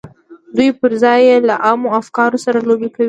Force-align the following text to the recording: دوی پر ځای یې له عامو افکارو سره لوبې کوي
دوی 0.55 0.69
پر 0.79 0.91
ځای 1.03 1.19
یې 1.27 1.35
له 1.47 1.55
عامو 1.67 1.93
افکارو 2.01 2.37
سره 2.45 2.57
لوبې 2.67 2.89
کوي 2.93 2.99